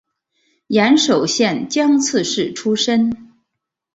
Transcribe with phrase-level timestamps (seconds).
[0.65, 3.33] 岩手县江刺市出身。